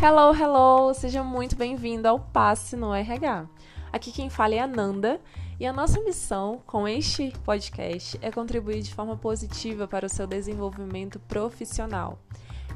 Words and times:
Hello, 0.00 0.32
hello! 0.32 0.94
Seja 0.94 1.24
muito 1.24 1.56
bem-vindo 1.56 2.06
ao 2.06 2.20
Passe 2.20 2.76
no 2.76 2.94
RH. 2.94 3.48
Aqui 3.92 4.12
quem 4.12 4.30
fala 4.30 4.54
é 4.54 4.60
a 4.60 4.66
Nanda 4.66 5.20
e 5.58 5.66
a 5.66 5.72
nossa 5.72 6.00
missão 6.00 6.62
com 6.64 6.86
este 6.86 7.32
podcast 7.44 8.16
é 8.22 8.30
contribuir 8.30 8.80
de 8.80 8.94
forma 8.94 9.16
positiva 9.16 9.88
para 9.88 10.06
o 10.06 10.08
seu 10.08 10.24
desenvolvimento 10.24 11.18
profissional. 11.18 12.16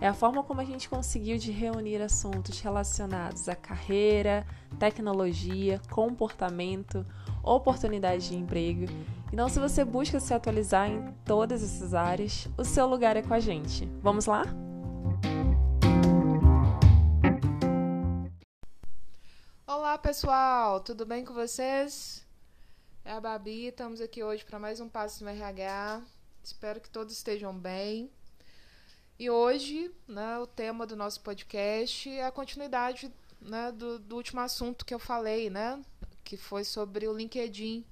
É 0.00 0.08
a 0.08 0.12
forma 0.12 0.42
como 0.42 0.60
a 0.60 0.64
gente 0.64 0.88
conseguiu 0.88 1.38
de 1.38 1.52
reunir 1.52 2.02
assuntos 2.02 2.58
relacionados 2.58 3.48
à 3.48 3.54
carreira, 3.54 4.44
tecnologia, 4.76 5.80
comportamento, 5.92 7.06
oportunidade 7.40 8.30
de 8.30 8.36
emprego. 8.36 8.86
Então, 9.32 9.48
se 9.48 9.60
você 9.60 9.84
busca 9.84 10.18
se 10.18 10.34
atualizar 10.34 10.90
em 10.90 11.14
todas 11.24 11.62
essas 11.62 11.94
áreas, 11.94 12.48
o 12.58 12.64
seu 12.64 12.84
lugar 12.88 13.16
é 13.16 13.22
com 13.22 13.32
a 13.32 13.38
gente. 13.38 13.88
Vamos 14.02 14.26
lá? 14.26 14.42
Pessoal, 20.02 20.80
tudo 20.80 21.06
bem 21.06 21.24
com 21.24 21.32
vocês? 21.32 22.26
É 23.04 23.12
a 23.12 23.20
Babi, 23.20 23.66
estamos 23.66 24.00
aqui 24.00 24.20
hoje 24.20 24.44
para 24.44 24.58
mais 24.58 24.80
um 24.80 24.88
Passo 24.88 25.22
no 25.22 25.30
RH. 25.30 26.02
Espero 26.42 26.80
que 26.80 26.90
todos 26.90 27.14
estejam 27.14 27.56
bem. 27.56 28.10
E 29.16 29.30
hoje, 29.30 29.94
né, 30.08 30.40
o 30.40 30.46
tema 30.46 30.88
do 30.88 30.96
nosso 30.96 31.20
podcast 31.20 32.10
é 32.10 32.24
a 32.24 32.32
continuidade 32.32 33.12
né, 33.40 33.70
do, 33.70 34.00
do 34.00 34.16
último 34.16 34.40
assunto 34.40 34.84
que 34.84 34.92
eu 34.92 34.98
falei, 34.98 35.48
né? 35.48 35.80
Que 36.24 36.36
foi 36.36 36.64
sobre 36.64 37.06
o 37.06 37.16
LinkedIn, 37.16 37.86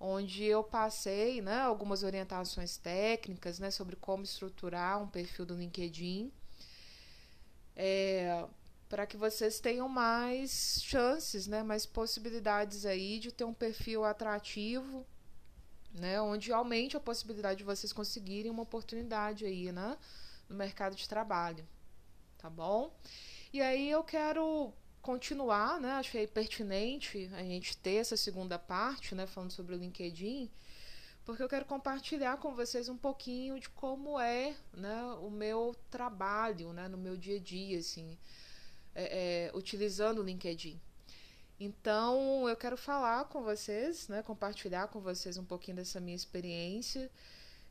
onde 0.00 0.42
eu 0.42 0.64
passei 0.64 1.42
né, 1.42 1.60
algumas 1.60 2.02
orientações 2.02 2.78
técnicas 2.78 3.58
né, 3.58 3.70
sobre 3.70 3.94
como 3.94 4.24
estruturar 4.24 5.02
um 5.02 5.06
perfil 5.06 5.44
do 5.44 5.54
LinkedIn. 5.54 6.32
É, 7.76 8.46
para 8.88 9.06
que 9.06 9.16
vocês 9.16 9.58
tenham 9.58 9.88
mais 9.88 10.80
chances, 10.82 11.46
né, 11.46 11.62
mais 11.62 11.84
possibilidades 11.84 12.86
aí 12.86 13.18
de 13.18 13.32
ter 13.32 13.44
um 13.44 13.54
perfil 13.54 14.04
atrativo, 14.04 15.04
né, 15.92 16.20
onde 16.20 16.52
aumente 16.52 16.96
a 16.96 17.00
possibilidade 17.00 17.58
de 17.58 17.64
vocês 17.64 17.92
conseguirem 17.92 18.50
uma 18.50 18.62
oportunidade 18.62 19.44
aí, 19.44 19.72
né, 19.72 19.96
no 20.48 20.54
mercado 20.54 20.94
de 20.94 21.08
trabalho, 21.08 21.66
tá 22.38 22.48
bom? 22.48 22.94
E 23.52 23.60
aí 23.60 23.90
eu 23.90 24.04
quero 24.04 24.72
continuar, 25.02 25.80
né, 25.80 25.92
achei 25.92 26.26
pertinente 26.26 27.30
a 27.34 27.42
gente 27.42 27.76
ter 27.76 27.96
essa 27.96 28.16
segunda 28.16 28.58
parte, 28.58 29.14
né, 29.14 29.26
falando 29.26 29.50
sobre 29.50 29.74
o 29.74 29.78
LinkedIn, 29.78 30.50
porque 31.24 31.42
eu 31.42 31.48
quero 31.48 31.64
compartilhar 31.64 32.36
com 32.36 32.54
vocês 32.54 32.88
um 32.88 32.96
pouquinho 32.96 33.58
de 33.58 33.68
como 33.68 34.20
é, 34.20 34.54
né, 34.72 35.02
o 35.20 35.28
meu 35.28 35.74
trabalho, 35.90 36.72
né, 36.72 36.86
no 36.86 36.96
meu 36.96 37.16
dia 37.16 37.36
a 37.36 37.40
dia, 37.40 37.80
assim, 37.80 38.16
é, 38.96 39.48
é, 39.48 39.56
utilizando 39.56 40.20
o 40.20 40.24
LinkedIn. 40.24 40.80
Então, 41.60 42.48
eu 42.48 42.56
quero 42.56 42.76
falar 42.76 43.26
com 43.26 43.42
vocês, 43.42 44.08
né, 44.08 44.22
compartilhar 44.22 44.88
com 44.88 45.00
vocês 45.00 45.36
um 45.36 45.44
pouquinho 45.44 45.76
dessa 45.76 46.00
minha 46.00 46.16
experiência, 46.16 47.10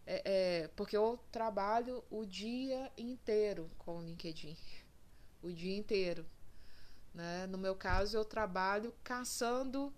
é, 0.05 0.21
é, 0.25 0.67
porque 0.75 0.95
eu 0.95 1.19
trabalho 1.31 2.03
o 2.11 2.25
dia 2.25 2.91
inteiro 2.97 3.69
com 3.79 3.97
o 3.97 4.03
LinkedIn. 4.03 4.55
O 5.41 5.51
dia 5.51 5.75
inteiro. 5.75 6.25
Né? 7.13 7.47
No 7.47 7.57
meu 7.57 7.75
caso, 7.75 8.17
eu 8.17 8.25
trabalho 8.25 8.93
caçando 9.03 9.91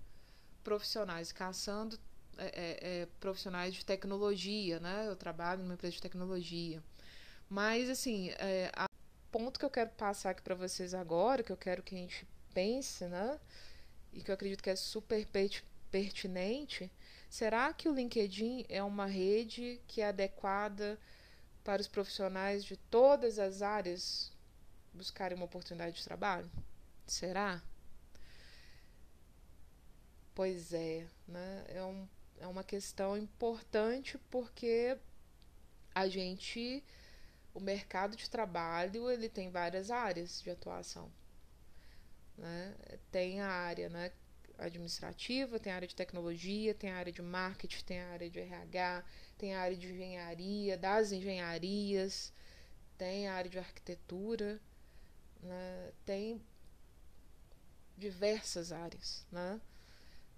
profissionais, 0.64 1.32
caçando 1.32 2.00
é, 2.38 2.46
é, 2.46 3.02
é, 3.02 3.08
profissionais 3.20 3.74
de 3.74 3.86
tecnologia, 3.86 4.80
né? 4.80 5.08
Eu 5.08 5.16
trabalho 5.16 5.64
numa 5.64 5.74
empresa 5.74 5.96
de 5.96 6.02
tecnologia. 6.02 6.84
Mas, 7.50 7.90
assim, 7.90 8.30
é, 8.38 8.70
a 8.76 8.88
ponto 9.32 9.60
que 9.60 9.66
eu 9.66 9.70
quero 9.70 9.90
passar 9.92 10.32
aqui 10.32 10.42
para 10.42 10.56
vocês 10.56 10.94
agora, 10.94 11.44
que 11.44 11.52
eu 11.52 11.58
quero 11.58 11.84
que 11.84 11.96
a 11.96 11.98
gente 11.98 12.28
pense, 12.54 13.06
né? 13.06 13.40
E 14.14 14.22
que 14.22 14.32
eu 14.32 14.36
acredito 14.36 14.64
que 14.64 14.70
é 14.70 14.76
super 14.76 15.26
pertinente. 15.92 16.92
Será 17.30 17.74
que 17.74 17.90
o 17.90 17.94
LinkedIn 17.94 18.66
é 18.70 18.82
uma 18.82 19.06
rede 19.06 19.82
que 19.88 20.02
é 20.02 20.08
adequada 20.08 20.98
para 21.64 21.82
os 21.82 21.88
profissionais 21.88 22.64
de 22.64 22.78
todas 22.78 23.38
as 23.40 23.62
áreas 23.62 24.32
buscarem 24.94 25.36
uma 25.36 25.46
oportunidade 25.46 25.98
de 25.98 26.04
trabalho? 26.04 26.50
Será? 27.06 27.62
Pois 30.34 30.72
é, 30.74 31.06
né? 31.28 31.66
É, 31.68 31.84
um, 31.84 32.08
é 32.40 32.48
uma 32.48 32.64
questão 32.64 33.18
importante 33.18 34.18
porque 34.30 34.98
a 35.94 36.08
gente 36.08 36.84
o 37.58 37.60
mercado 37.60 38.16
de 38.16 38.30
trabalho 38.30 39.10
ele 39.10 39.28
tem 39.28 39.50
várias 39.50 39.90
áreas 39.90 40.40
de 40.44 40.52
atuação. 40.52 41.12
Né? 42.38 42.76
Tem 43.12 43.42
a 43.42 43.50
área 43.50 43.90
né, 43.90 44.12
administrativa, 44.60 45.60
tem 45.60 45.74
a 45.74 45.76
área 45.76 45.88
de 45.88 45.96
tecnologia, 45.96 46.76
tem 46.76 46.92
a 46.92 46.98
área 46.98 47.12
de 47.12 47.24
marketing, 47.24 47.84
tem 47.84 48.00
a 48.00 48.10
área 48.10 48.30
de 48.30 48.40
RH, 48.40 49.04
tem 49.40 49.56
a 49.56 49.62
área 49.62 49.76
de 49.76 49.92
engenharia, 49.92 50.78
das 50.78 51.12
engenharias, 51.12 52.32
tem 52.96 53.28
a 53.28 53.34
área 53.34 53.50
de 53.50 53.58
arquitetura, 53.58 54.62
né? 55.42 55.92
tem 56.06 56.40
diversas 57.98 58.72
áreas. 58.72 59.26
Né? 59.32 59.60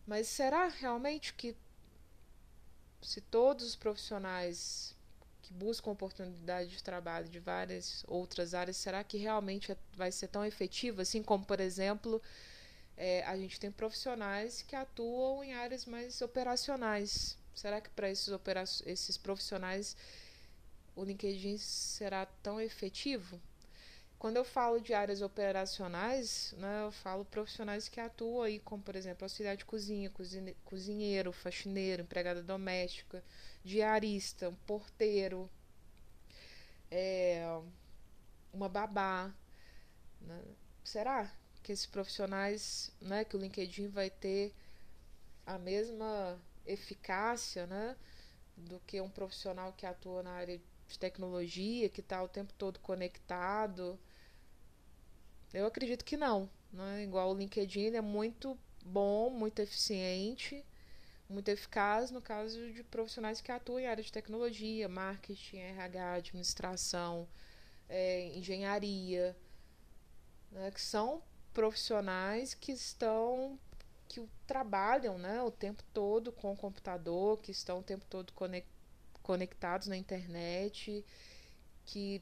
Mas 0.08 0.30
será 0.30 0.70
realmente 0.70 1.34
que 1.34 1.54
se 3.02 3.20
todos 3.20 3.66
os 3.66 3.76
profissionais 3.76 4.96
que 5.50 5.54
buscam 5.54 5.92
oportunidade 5.92 6.70
de 6.70 6.84
trabalho 6.84 7.28
de 7.28 7.40
várias 7.40 8.04
outras 8.08 8.54
áreas, 8.54 8.78
será 8.78 9.04
que 9.04 9.18
realmente 9.18 9.72
é, 9.72 9.78
vai 9.94 10.12
ser 10.12 10.28
tão 10.28 10.46
efetivo? 10.46 11.02
Assim 11.02 11.24
como, 11.24 11.44
por 11.44 11.60
exemplo, 11.60 12.22
é, 12.96 13.24
a 13.24 13.36
gente 13.36 13.60
tem 13.60 13.72
profissionais 13.72 14.62
que 14.62 14.76
atuam 14.76 15.44
em 15.44 15.54
áreas 15.54 15.86
mais 15.86 16.22
operacionais. 16.22 17.36
Será 17.56 17.82
que 17.82 17.90
para 17.90 18.10
esses, 18.10 18.30
esses 18.86 19.18
profissionais 19.18 19.98
o 20.96 21.04
LinkedIn 21.04 21.58
será 21.58 22.28
tão 22.44 22.62
efetivo? 22.62 23.42
Quando 24.20 24.36
eu 24.36 24.44
falo 24.44 24.80
de 24.80 24.94
áreas 24.94 25.22
operacionais, 25.22 26.54
né, 26.58 26.84
eu 26.86 26.92
falo 26.92 27.24
profissionais 27.26 27.88
que 27.88 28.02
atuam 28.02 28.44
aí, 28.44 28.60
como 28.60 28.84
por 28.84 28.96
exemplo 28.96 29.24
auxiliar 29.24 29.56
de 29.56 29.66
cozinha, 29.66 30.12
cozinheiro, 30.66 31.32
faxineiro, 31.32 32.04
empregada 32.04 32.44
doméstica, 32.44 33.24
diarista, 33.64 34.50
um 34.50 34.56
porteiro, 34.56 35.50
é, 36.90 37.44
uma 38.54 38.70
babá. 38.70 39.34
Né? 40.22 40.42
Será 40.84 41.32
que 41.62 41.72
esses 41.72 41.86
profissionais, 41.86 42.92
né, 43.02 43.24
que 43.24 43.36
o 43.36 43.40
LinkedIn 43.40 43.90
vai 43.90 44.10
ter 44.10 44.54
a 45.46 45.58
mesma 45.58 46.40
eficácia, 46.66 47.66
né, 47.68 47.96
do 48.56 48.80
que 48.82 49.00
um 49.02 49.10
profissional 49.10 49.74
que 49.74 49.86
atua 49.86 50.24
na 50.24 50.32
área 50.32 50.60
de 50.88 51.00
tecnologia, 51.00 51.90
que 51.90 52.02
está 52.02 52.22
o 52.24 52.28
tempo 52.28 52.54
todo 52.54 52.80
conectado? 52.80 54.00
Eu 55.54 55.66
acredito 55.66 56.06
que 56.06 56.18
não. 56.18 56.50
Né? 56.72 57.04
Igual 57.04 57.32
o 57.32 57.38
LinkedIn 57.38 57.96
é 57.96 58.02
muito 58.02 58.58
bom, 58.86 59.30
muito 59.30 59.60
eficiente, 59.60 60.64
muito 61.30 61.50
eficaz 61.50 62.10
no 62.10 62.22
caso 62.22 62.74
de 62.74 62.84
profissionais 62.84 63.40
que 63.40 63.52
atuam 63.52 63.80
em 63.80 63.88
área 63.88 64.04
de 64.04 64.12
tecnologia, 64.12 64.90
marketing, 64.90 65.58
RH, 65.58 66.14
administração, 66.14 67.28
é, 67.88 68.36
engenharia, 68.36 69.38
né? 70.52 70.72
que 70.72 70.82
são 70.82 71.22
profissionais 71.54 72.54
que 72.54 72.72
estão 72.72 73.60
que 74.08 74.28
trabalham 74.48 75.20
né, 75.20 75.40
o 75.44 75.52
tempo 75.52 75.84
todo 75.94 76.32
com 76.32 76.52
o 76.52 76.58
computador, 76.58 77.40
que 77.40 77.52
estão 77.52 77.78
o 77.78 77.84
tempo 77.84 78.04
todo 78.10 78.34
conectados 79.22 79.88
na 79.88 79.96
internet, 79.96 81.06
que 81.86 82.20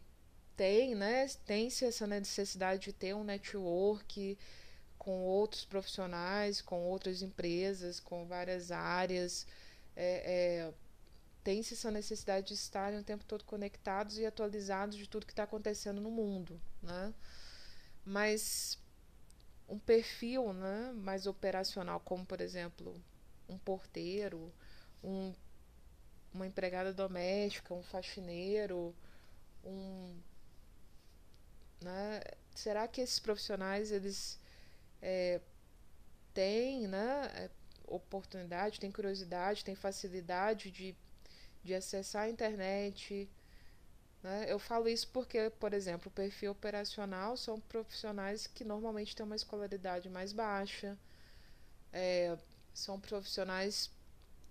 tem, 0.58 0.96
né, 0.96 1.28
tem-se 1.46 1.86
essa 1.86 2.06
necessidade 2.06 2.82
de 2.82 2.92
ter 2.92 3.16
um 3.16 3.24
network 3.24 4.38
com 4.98 5.24
outros 5.24 5.66
profissionais, 5.66 6.62
com 6.62 6.82
outras 6.84 7.22
empresas, 7.22 8.00
com 8.00 8.26
várias 8.26 8.72
áreas. 8.72 9.48
É, 9.96 10.66
é, 10.66 10.74
tem-se 11.44 11.74
essa 11.74 11.90
necessidade 11.90 12.48
de 12.48 12.54
estarem 12.54 13.00
o 13.00 13.04
tempo 13.04 13.24
todo 13.26 13.44
conectados 13.44 14.18
e 14.18 14.26
atualizados 14.26 14.98
de 14.98 15.08
tudo 15.08 15.26
que 15.26 15.32
está 15.32 15.44
acontecendo 15.44 16.02
no 16.02 16.12
mundo. 16.12 16.60
Né? 16.82 17.14
Mas 18.06 18.78
um 19.68 19.80
perfil 19.80 20.54
né, 20.54 20.92
mais 20.94 21.28
operacional, 21.28 22.00
como 22.00 22.26
por 22.26 22.42
exemplo 22.42 23.02
um 23.48 23.58
porteiro, 23.58 24.52
um, 25.04 25.34
uma 26.34 26.46
empregada 26.46 26.94
doméstica, 26.94 27.74
um 27.74 27.84
faxineiro, 27.84 28.94
um 29.64 30.18
né? 31.82 32.22
Será 32.56 32.88
que 32.88 33.02
esses 33.02 33.20
profissionais 33.20 33.92
eles 33.92 34.40
é, 35.02 35.42
têm 36.34 36.88
né, 36.88 37.32
é, 37.36 37.50
oportunidade, 37.88 38.80
têm 38.80 38.92
curiosidade, 38.92 39.64
têm 39.66 39.76
facilidade 39.76 40.72
de, 40.72 40.96
de 41.64 41.74
acessar 41.76 42.24
a 42.24 42.30
internet, 42.30 43.30
Né? 44.24 44.46
Eu 44.52 44.60
falo 44.60 44.88
isso 44.90 45.08
porque, 45.10 45.50
por 45.60 45.74
exemplo, 45.74 46.10
o 46.10 46.12
perfil 46.12 46.52
operacional 46.52 47.38
são 47.38 47.60
profissionais 47.60 48.48
que 48.48 48.64
normalmente 48.64 49.16
têm 49.16 49.26
uma 49.26 49.36
escolaridade 49.36 50.10
mais 50.10 50.34
baixa, 50.34 50.98
é, 51.94 52.38
são 52.74 53.00
profissionais 53.00 53.92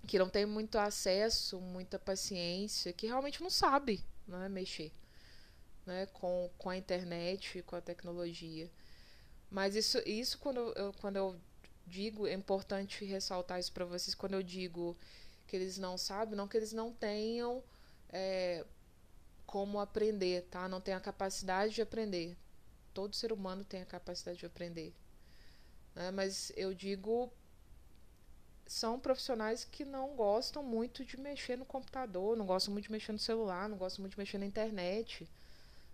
que 0.07 0.19
não 0.19 0.29
têm 0.29 0.47
muito 0.47 0.79
acesso, 0.79 1.61
muita 1.61 1.99
paciência, 1.99 2.93
que 2.93 3.07
realmente 3.07 3.43
não 3.43 3.51
sabe 3.51 4.05
né, 4.27 4.49
mexer 4.49 4.93
né, 5.87 6.07
com, 6.07 6.51
com 6.59 6.71
a 6.71 6.77
internet, 6.77 7.63
com 7.63 7.77
a 7.77 7.81
tecnologia. 7.81 8.71
Mas 9.51 9.77
isso, 9.77 9.99
isso 10.07 10.39
quando, 10.39 10.73
eu, 10.77 10.93
quando 11.01 11.17
eu 11.17 11.37
digo, 11.87 12.27
é 12.27 12.33
importante 12.33 13.05
ressaltar 13.05 13.61
isso 13.61 13.73
para 13.73 13.85
vocês, 13.85 14.15
quando 14.15 14.35
eu 14.35 14.43
digo 14.43 14.97
que 15.47 15.57
eles 15.57 15.79
não 15.79 15.97
sabem, 15.97 16.35
não 16.37 16.49
que 16.49 16.57
eles 16.57 16.73
não 16.73 16.93
tenham 16.93 17.63
é, 18.11 18.65
como 19.47 19.79
aprender, 19.79 20.43
tá? 20.51 20.69
Não 20.69 20.81
tem 20.81 20.95
a 20.95 21.01
capacidade 21.01 21.75
de 21.75 21.83
aprender. 21.83 22.37
Todo 22.93 23.15
ser 23.15 23.33
humano 23.33 23.65
tem 23.65 23.83
a 23.83 23.87
capacidade 23.87 24.39
de 24.39 24.47
aprender. 24.47 24.93
Né? 25.95 26.11
Mas 26.11 26.53
eu 26.57 26.75
digo 26.75 27.31
são 28.67 28.99
profissionais 28.99 29.65
que 29.65 29.85
não 29.85 30.17
gostam 30.17 30.61
muito 30.61 31.05
de 31.05 31.17
mexer 31.17 31.57
no 31.57 31.65
computador, 31.65 32.37
não 32.37 32.45
gostam 32.45 32.73
muito 32.73 32.87
de 32.87 32.93
mexer 32.93 33.13
no 33.13 33.19
celular, 33.19 33.69
não 33.69 33.79
gostam 33.79 34.03
muito 34.03 34.15
de 34.15 34.19
mexer 34.19 34.39
na 34.39 34.47
internet. 34.47 35.29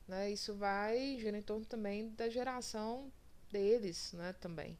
Né? 0.08 0.30
Isso 0.30 0.54
vai 0.54 1.18
girar 1.18 1.38
em 1.38 1.42
torno 1.42 1.66
também 1.66 2.08
da 2.10 2.30
geração 2.30 3.12
deles 3.52 4.12
né, 4.14 4.32
também. 4.40 4.76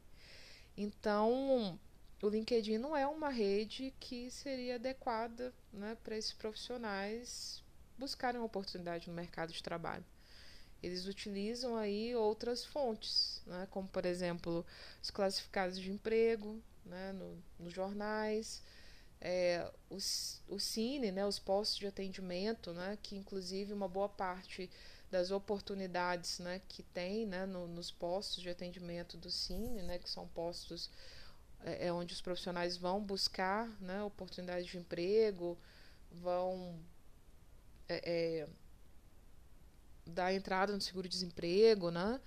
Então, 0.75 1.79
o 2.21 2.27
LinkedIn 2.27 2.77
não 2.77 2.97
é 2.97 3.05
uma 3.05 3.29
rede 3.29 3.93
que 3.99 4.29
seria 4.31 4.75
adequada 4.75 5.53
né, 5.71 5.95
para 6.03 6.17
esses 6.17 6.33
profissionais 6.33 7.63
buscarem 7.97 8.39
uma 8.39 8.47
oportunidade 8.47 9.07
no 9.07 9.13
mercado 9.13 9.53
de 9.53 9.61
trabalho. 9.61 10.03
Eles 10.81 11.05
utilizam 11.05 11.77
aí 11.77 12.13
outras 12.15 12.65
fontes, 12.65 13.41
né, 13.45 13.67
como 13.69 13.87
por 13.87 14.05
exemplo 14.05 14.65
os 15.01 15.09
classificados 15.09 15.79
de 15.79 15.91
emprego 15.91 16.61
né, 16.85 17.13
no, 17.13 17.37
nos 17.59 17.71
jornais, 17.71 18.61
é, 19.25 19.71
os, 19.89 20.41
o 20.49 20.59
Cine, 20.59 21.09
né, 21.09 21.25
os 21.25 21.39
postos 21.39 21.77
de 21.77 21.87
atendimento, 21.87 22.73
né, 22.73 22.97
que 23.01 23.15
inclusive 23.15 23.71
uma 23.71 23.87
boa 23.87 24.09
parte 24.09 24.69
das 25.09 25.31
oportunidades 25.31 26.39
né, 26.39 26.61
que 26.67 26.83
tem 26.83 27.25
né, 27.25 27.45
no, 27.45 27.65
nos 27.65 27.89
postos 27.89 28.43
de 28.43 28.49
atendimento 28.49 29.15
do 29.15 29.31
Cine, 29.31 29.81
né, 29.81 29.97
que 29.97 30.09
são 30.09 30.27
postos 30.27 30.91
é, 31.63 31.87
é 31.87 31.93
onde 31.93 32.13
os 32.13 32.19
profissionais 32.19 32.75
vão 32.75 33.01
buscar 33.01 33.65
né, 33.79 34.03
oportunidades 34.03 34.65
de 34.65 34.77
emprego, 34.77 35.57
vão 36.11 36.77
é, 37.87 38.41
é, 38.43 38.47
dar 40.05 40.33
entrada 40.33 40.73
no 40.73 40.81
seguro-desemprego, 40.81 41.91
né? 41.91 42.19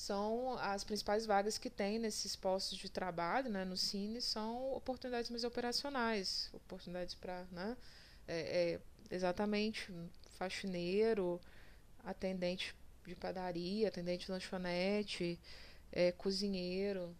São 0.00 0.56
as 0.56 0.82
principais 0.82 1.26
vagas 1.26 1.58
que 1.58 1.68
tem 1.68 1.98
nesses 1.98 2.34
postos 2.34 2.78
de 2.78 2.88
trabalho, 2.88 3.50
né? 3.50 3.66
No 3.66 3.76
Cine 3.76 4.22
são 4.22 4.72
oportunidades 4.72 5.28
mais 5.28 5.44
operacionais, 5.44 6.48
oportunidades 6.54 7.14
para, 7.14 7.44
né? 7.52 7.76
É, 8.26 8.38
é, 8.40 8.80
exatamente 9.14 9.92
faxineiro, 10.38 11.38
atendente 12.02 12.74
de 13.06 13.14
padaria, 13.14 13.88
atendente 13.88 14.24
de 14.24 14.32
lanchonete, 14.32 15.38
é, 15.92 16.12
cozinheiro, 16.12 17.14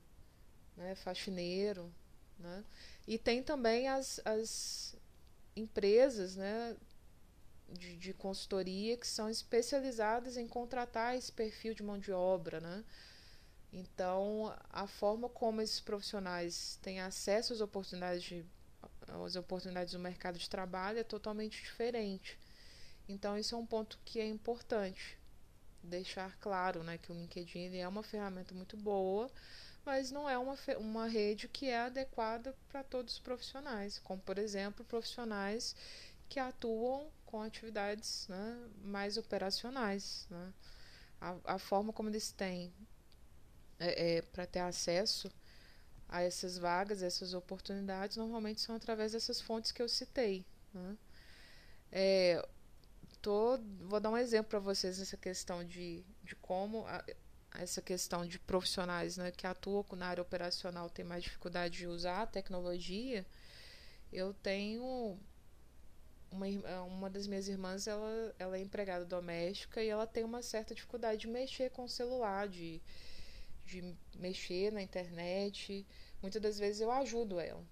né, 0.75 0.95
faxineiro, 0.95 1.93
né? 2.39 2.65
E 3.07 3.19
tem 3.19 3.43
também 3.43 3.89
as, 3.89 4.23
as 4.25 4.97
empresas, 5.55 6.35
né, 6.35 6.75
de, 7.71 7.97
de 7.97 8.13
consultoria 8.13 8.97
que 8.97 9.07
são 9.07 9.29
especializadas 9.29 10.37
em 10.37 10.47
contratar 10.47 11.17
esse 11.17 11.31
perfil 11.31 11.75
de 11.75 11.83
mão 11.83 11.99
de 11.99 12.13
obra, 12.13 12.61
né? 12.61 12.85
Então, 13.73 14.55
a 14.71 14.87
forma 14.87 15.29
como 15.29 15.61
esses 15.61 15.81
profissionais 15.81 16.79
têm 16.83 17.01
acesso 17.01 17.53
às 17.53 17.61
oportunidades, 17.61 18.23
de, 18.23 18.45
às 19.25 19.37
oportunidades 19.37 19.93
do 19.93 19.99
mercado 19.99 20.39
de 20.39 20.51
trabalho 20.51 20.99
é 20.99 21.05
totalmente 21.05 21.63
diferente. 21.63 22.39
Então, 23.09 23.39
isso 23.39 23.55
é 23.55 23.59
um 23.59 23.67
ponto 23.67 23.99
que 24.05 24.19
é 24.19 24.27
importante 24.27 25.19
deixar 25.83 26.37
claro, 26.39 26.83
né, 26.83 26.99
que 26.99 27.11
o 27.11 27.15
LinkedIn 27.15 27.77
é 27.77 27.89
uma 27.89 28.03
ferramenta 28.03 28.55
muito 28.55 28.77
boa, 28.77 29.31
mas 29.85 30.11
não 30.11 30.29
é 30.29 30.37
uma, 30.37 30.57
uma 30.79 31.07
rede 31.07 31.49
que 31.49 31.67
é 31.67 31.81
adequada 31.81 32.55
para 32.69 32.83
todos 32.83 33.15
os 33.15 33.21
profissionais, 33.21 33.99
como 34.01 34.21
por 34.21 34.39
exemplo 34.39 34.85
profissionais 34.85 35.75
que 36.31 36.39
atuam 36.39 37.11
com 37.27 37.43
atividades 37.43 38.27
né, 38.29 38.69
mais 38.83 39.19
operacionais. 39.19 40.27
Né? 40.31 40.55
A, 41.21 41.37
a, 41.55 41.59
forma 41.59 41.93
como 41.93 42.09
eles 42.09 42.31
têm 42.31 42.73
é, 43.79 44.19
é, 44.19 44.23
para 44.23 44.47
ter 44.47 44.61
acesso 44.61 45.31
a 46.09 46.23
essas 46.23 46.57
vagas, 46.57 47.03
essas 47.03 47.35
oportunidades, 47.35 48.17
normalmente 48.17 48.61
são 48.61 48.77
através 48.77 49.13
dessas 49.13 49.41
fontes 49.41 49.73
que 49.73 49.83
eu 49.83 49.89
citei. 49.89 50.47
Né? 50.73 50.97
É, 51.91 52.49
tô, 53.21 53.59
vou 53.81 53.99
dar 53.99 54.11
um 54.11 54.17
exemplo 54.17 54.51
para 54.51 54.61
vocês 54.61 55.01
nessa 55.01 55.17
questão 55.17 55.65
de, 55.65 56.05
de 56.23 56.37
como 56.37 56.87
a, 56.87 57.05
essa 57.55 57.83
questão 57.83 58.25
de 58.25 58.39
profissionais 58.39 59.17
né, 59.17 59.33
que 59.33 59.49
atuam 59.49 59.85
na 59.97 60.07
área 60.07 60.23
operacional 60.23 60.89
têm 60.89 61.05
mais 61.05 61.25
dificuldade 61.25 61.79
de 61.79 61.87
usar 61.89 62.23
a 62.23 62.27
tecnologia. 62.27 63.27
Eu 64.13 64.33
tenho 64.33 65.19
uma, 66.31 66.47
uma 66.83 67.11
das 67.11 67.27
minhas 67.27 67.49
irmãs 67.49 67.87
ela, 67.87 68.35
ela 68.39 68.57
é 68.57 68.61
empregada 68.61 69.05
doméstica 69.05 69.83
e 69.83 69.89
ela 69.89 70.07
tem 70.07 70.25
uma 70.25 70.43
certa 70.43 70.75
dificuldade 70.75 71.23
de 71.23 71.29
mexer 71.29 71.71
com 71.71 71.85
o 71.85 71.89
celular, 71.89 72.49
de, 72.49 72.81
de 73.65 73.97
mexer 74.17 74.73
na 74.73 74.83
internet. 74.83 75.87
Muitas 76.23 76.41
das 76.41 76.59
vezes 76.59 76.81
eu 76.81 76.91
ajudo 76.91 77.41
ela. 77.41 77.65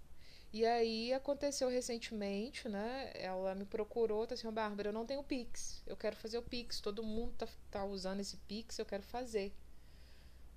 E 0.53 0.65
aí 0.65 1.13
aconteceu 1.13 1.69
recentemente, 1.69 2.69
né? 2.69 3.13
Ela 3.15 3.55
me 3.55 3.67
procurou, 3.67 4.27
tá 4.27 4.35
assim, 4.35 4.51
Bárbara, 4.51 4.89
eu 4.89 4.93
não 4.93 5.05
tenho 5.05 5.23
Pix. 5.23 5.83
Eu 5.87 5.97
quero 5.97 6.17
fazer 6.17 6.39
o 6.39 6.43
Pix. 6.43 6.81
Todo 6.81 7.03
mundo 7.03 7.35
tá, 7.37 7.47
tá 7.71 7.85
usando 7.85 8.21
esse 8.21 8.37
Pix, 8.39 8.79
eu 8.79 8.87
quero 8.87 9.03
fazer. 9.03 9.53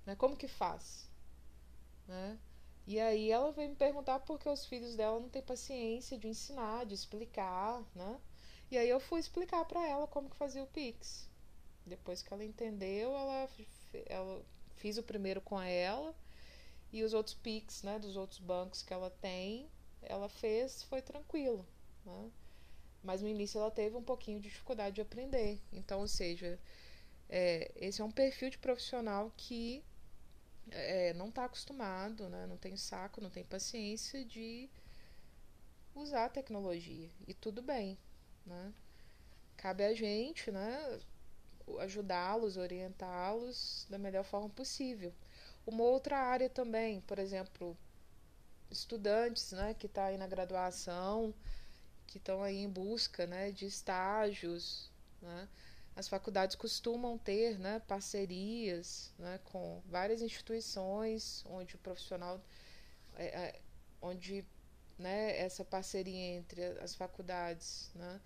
Né? 0.06 0.16
Como 0.16 0.36
que 0.36 0.48
faz? 0.48 1.10
Né? 2.08 2.38
E 2.86 2.98
aí 2.98 3.30
ela 3.30 3.52
veio 3.52 3.70
me 3.70 3.76
perguntar 3.76 4.20
porque 4.20 4.48
os 4.48 4.66
filhos 4.66 4.96
dela 4.96 5.20
não 5.20 5.28
têm 5.28 5.42
paciência 5.42 6.18
de 6.18 6.28
ensinar, 6.28 6.84
de 6.84 6.94
explicar, 6.94 7.84
né? 7.94 8.20
E 8.70 8.78
aí 8.78 8.88
eu 8.88 8.98
fui 8.98 9.20
explicar 9.20 9.64
para 9.64 9.86
ela 9.86 10.06
como 10.06 10.30
que 10.30 10.36
fazia 10.36 10.62
o 10.62 10.66
Pix. 10.66 11.28
Depois 11.86 12.22
que 12.22 12.32
ela 12.32 12.44
entendeu, 12.44 13.16
ela, 13.16 13.48
ela 14.06 14.42
fiz 14.76 14.98
o 14.98 15.02
primeiro 15.02 15.40
com 15.40 15.60
ela 15.60 16.14
e 16.92 17.02
os 17.02 17.14
outros 17.14 17.34
Pix, 17.34 17.82
né, 17.82 17.98
dos 17.98 18.16
outros 18.16 18.40
bancos 18.40 18.82
que 18.82 18.92
ela 18.92 19.10
tem, 19.10 19.68
ela 20.02 20.28
fez, 20.28 20.82
foi 20.84 21.00
tranquilo, 21.00 21.66
né? 22.04 22.30
Mas 23.02 23.22
no 23.22 23.28
início 23.28 23.58
ela 23.58 23.70
teve 23.70 23.96
um 23.96 24.02
pouquinho 24.02 24.38
de 24.40 24.48
dificuldade 24.48 24.96
de 24.96 25.00
aprender. 25.00 25.60
Então, 25.72 26.00
ou 26.00 26.08
seja, 26.08 26.58
é, 27.28 27.72
esse 27.76 28.00
é 28.00 28.04
um 28.04 28.10
perfil 28.10 28.50
de 28.50 28.58
profissional 28.58 29.32
que 29.36 29.84
é, 30.70 31.12
não 31.14 31.28
está 31.28 31.44
acostumado, 31.44 32.28
né? 32.28 32.46
não 32.46 32.56
tem 32.56 32.76
saco, 32.76 33.20
não 33.20 33.30
tem 33.30 33.44
paciência 33.44 34.24
de 34.24 34.68
usar 35.94 36.26
a 36.26 36.30
tecnologia. 36.30 37.10
E 37.26 37.34
tudo 37.34 37.62
bem. 37.62 37.98
Né? 38.46 38.72
Cabe 39.56 39.84
a 39.84 39.94
gente 39.94 40.50
né, 40.50 41.00
ajudá-los, 41.80 42.56
orientá-los 42.56 43.86
da 43.88 43.98
melhor 43.98 44.24
forma 44.24 44.48
possível. 44.48 45.12
Uma 45.66 45.84
outra 45.84 46.18
área 46.18 46.50
também, 46.50 47.00
por 47.02 47.18
exemplo, 47.18 47.76
estudantes 48.70 49.52
né, 49.52 49.74
que 49.74 49.86
estão 49.86 50.02
tá 50.02 50.08
aí 50.08 50.18
na 50.18 50.26
graduação, 50.26 51.32
que 52.06 52.18
estão 52.18 52.42
aí 52.42 52.56
em 52.56 52.68
busca 52.68 53.26
né, 53.26 53.50
de 53.52 53.66
estágios. 53.66 54.90
Né? 55.20 55.48
As 55.94 56.08
faculdades 56.08 56.56
costumam 56.56 57.18
ter 57.18 57.58
né, 57.58 57.80
parcerias 57.80 59.12
né, 59.18 59.38
com 59.44 59.82
várias 59.86 60.22
instituições 60.22 61.44
onde 61.46 61.74
o 61.74 61.78
profissional 61.78 62.40
é, 63.14 63.26
é, 63.26 63.60
onde 64.00 64.44
né, 64.98 65.38
essa 65.38 65.64
parceria 65.64 66.36
entre 66.36 66.64
as 66.80 66.94
faculdades 66.94 67.90
né, 67.94 68.20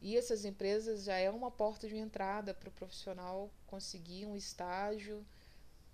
e 0.00 0.16
essas 0.16 0.44
empresas 0.44 1.04
já 1.04 1.16
é 1.16 1.30
uma 1.30 1.50
porta 1.50 1.88
de 1.88 1.96
entrada 1.96 2.54
para 2.54 2.68
o 2.68 2.72
profissional 2.72 3.50
conseguir 3.66 4.26
um 4.26 4.36
estágio 4.36 5.26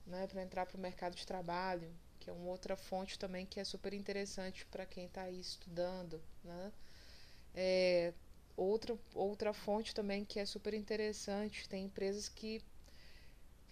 né, 0.06 0.26
para 0.26 0.42
entrar 0.42 0.66
para 0.66 0.76
o 0.76 0.80
mercado 0.80 1.14
de 1.14 1.26
trabalho, 1.26 1.92
que 2.18 2.28
é 2.28 2.32
uma 2.32 2.50
outra 2.50 2.76
fonte 2.76 3.18
também 3.18 3.46
que 3.46 3.60
é 3.60 3.64
super 3.64 3.92
interessante 3.92 4.66
para 4.66 4.86
quem 4.86 5.06
está 5.06 5.22
aí 5.22 5.40
estudando. 5.40 6.20
Né? 6.42 6.72
É, 7.54 8.12
outra, 8.56 8.98
outra 9.14 9.52
fonte 9.52 9.94
também 9.94 10.24
que 10.24 10.38
é 10.38 10.46
super 10.46 10.74
interessante, 10.74 11.68
tem 11.68 11.84
empresas 11.84 12.28
que 12.28 12.62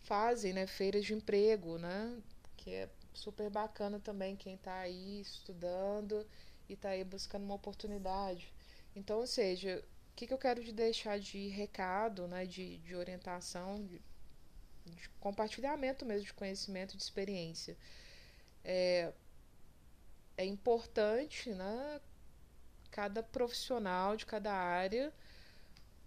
fazem 0.02 0.52
né, 0.52 0.66
feiras 0.66 1.04
de 1.04 1.14
emprego, 1.14 1.78
né? 1.78 2.20
Que 2.56 2.70
é 2.70 2.90
super 3.12 3.50
bacana 3.50 4.00
também 4.00 4.36
quem 4.36 4.54
está 4.54 4.80
aí 4.80 5.20
estudando 5.20 6.26
e 6.68 6.74
está 6.74 6.90
aí 6.90 7.04
buscando 7.04 7.44
uma 7.44 7.54
oportunidade. 7.54 8.52
Então, 8.94 9.18
ou 9.18 9.26
seja, 9.26 9.84
que, 10.20 10.26
que 10.26 10.34
eu 10.34 10.38
quero 10.38 10.62
te 10.62 10.72
deixar 10.72 11.18
de 11.18 11.48
recado, 11.48 12.28
né, 12.28 12.44
de, 12.44 12.76
de 12.78 12.94
orientação, 12.94 13.82
de, 13.86 14.02
de 14.84 15.08
compartilhamento 15.18 16.04
mesmo 16.04 16.26
de 16.26 16.34
conhecimento, 16.34 16.94
de 16.94 17.02
experiência. 17.02 17.74
É, 18.62 19.14
é 20.36 20.44
importante, 20.44 21.50
né, 21.54 22.00
cada 23.00 23.22
profissional 23.22 24.14
de 24.14 24.26
cada 24.26 24.52
área 24.52 25.10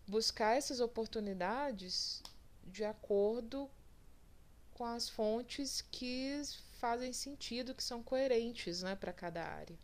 buscar 0.07 0.55
essas 0.55 0.79
oportunidades 0.79 2.21
de 2.65 2.83
acordo 2.83 3.67
com 4.75 4.85
as 4.85 5.09
fontes 5.09 5.81
que 5.81 6.39
fazem 6.79 7.12
sentido, 7.12 7.73
que 7.73 7.83
são 7.83 8.03
coerentes 8.03 8.83
né, 8.83 8.95
para 8.95 9.12
cada 9.12 9.43
área. 9.43 9.75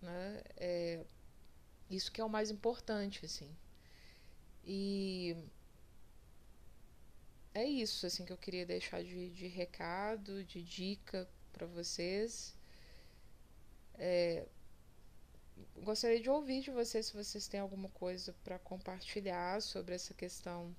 Né? 0.00 0.40
É, 0.56 1.04
isso 1.90 2.12
que 2.12 2.20
é 2.20 2.24
o 2.24 2.28
mais 2.28 2.48
importante, 2.48 3.26
assim. 3.26 3.50
E 4.64 5.36
é 7.52 7.64
isso 7.64 8.06
assim 8.06 8.24
que 8.24 8.32
eu 8.32 8.38
queria 8.38 8.64
deixar 8.64 9.02
de, 9.02 9.30
de 9.30 9.48
recado, 9.48 10.44
de 10.44 10.62
dica 10.62 11.28
para 11.52 11.66
vocês. 11.66 12.54
É, 13.94 14.46
gostaria 15.82 16.20
de 16.20 16.30
ouvir 16.30 16.62
de 16.62 16.70
vocês 16.70 17.06
se 17.06 17.14
vocês 17.14 17.46
têm 17.46 17.60
alguma 17.60 17.88
coisa 17.90 18.34
para 18.42 18.58
compartilhar 18.58 19.60
sobre 19.60 19.94
essa 19.94 20.14
questão 20.14 20.74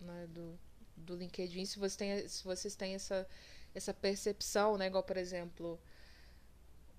né, 0.00 0.26
do, 0.28 0.58
do 0.96 1.16
LinkedIn, 1.16 1.64
se, 1.64 1.78
você 1.78 1.96
tem, 1.96 2.28
se 2.28 2.44
vocês 2.44 2.74
têm 2.74 2.94
essa, 2.94 3.28
essa 3.74 3.92
percepção, 3.92 4.76
né, 4.76 4.86
igual, 4.86 5.02
por 5.02 5.16
exemplo, 5.16 5.80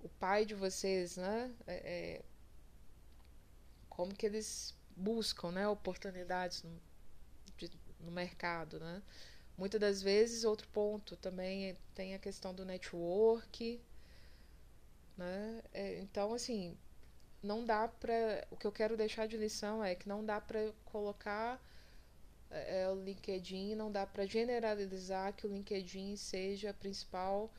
o 0.00 0.08
pai 0.08 0.44
de 0.44 0.54
vocês, 0.54 1.16
né, 1.16 1.54
é, 1.66 1.74
é, 1.74 2.24
como 3.88 4.14
que 4.14 4.26
eles 4.26 4.76
buscam 4.96 5.50
né, 5.50 5.66
oportunidades 5.66 6.62
no, 6.62 6.80
de, 7.56 7.70
no 8.00 8.10
mercado, 8.10 8.78
né? 8.78 9.02
Muitas 9.56 9.80
das 9.80 10.00
vezes, 10.00 10.44
outro 10.44 10.68
ponto 10.68 11.16
também 11.16 11.70
é, 11.70 11.76
tem 11.94 12.14
a 12.14 12.18
questão 12.18 12.54
do 12.54 12.64
network, 12.64 13.80
né? 15.18 15.62
É, 15.72 15.98
então, 16.00 16.32
assim, 16.34 16.78
não 17.42 17.64
dá 17.66 17.88
para. 17.88 18.46
O 18.50 18.56
que 18.56 18.66
eu 18.66 18.72
quero 18.72 18.96
deixar 18.96 19.28
de 19.28 19.36
lição 19.36 19.84
é 19.84 19.94
que 19.94 20.08
não 20.08 20.24
dá 20.24 20.40
para 20.40 20.72
colocar 20.86 21.60
é, 22.50 22.82
é, 22.82 22.90
o 22.90 23.02
LinkedIn, 23.02 23.74
não 23.74 23.90
dá 23.92 24.06
para 24.06 24.26
generalizar 24.26 25.34
que 25.34 25.46
o 25.46 25.50
LinkedIn 25.52 26.16
seja 26.16 26.70
a 26.70 26.74
principal 26.74 27.50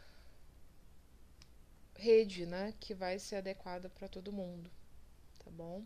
rede, 1.95 2.45
né, 2.47 2.73
que 2.79 2.95
vai 2.95 3.19
ser 3.19 3.35
adequada 3.35 3.89
para 3.89 4.07
todo 4.07 4.31
mundo, 4.31 4.71
tá 5.39 5.51
bom? 5.51 5.85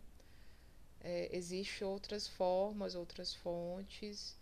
É, 1.01 1.30
Existem 1.36 1.86
outras 1.88 2.27
formas, 2.27 2.96
outras 2.96 3.34
fontes 3.34 4.36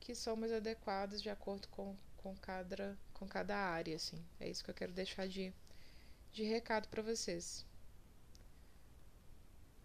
que 0.00 0.14
são 0.14 0.36
mais 0.36 0.52
adequadas 0.52 1.22
de 1.22 1.30
acordo 1.30 1.68
com, 1.68 1.96
com, 2.18 2.34
cada, 2.36 2.98
com 3.14 3.26
cada 3.28 3.56
área, 3.56 3.96
assim. 3.96 4.24
É 4.40 4.48
isso 4.48 4.64
que 4.64 4.70
eu 4.70 4.74
quero 4.74 4.92
deixar 4.92 5.28
de 5.28 5.52
de 6.34 6.42
recado 6.42 6.88
para 6.88 7.00
vocês. 7.00 7.64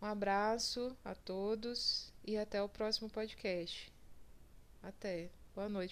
Um 0.02 0.06
abraço 0.08 0.98
a 1.06 1.14
todos 1.14 2.12
e 2.26 2.38
até 2.38 2.62
o 2.62 2.68
próximo 2.68 3.08
podcast. 3.08 3.94
Até. 4.82 5.30
Boa 5.54 5.70
noite. 5.70 5.88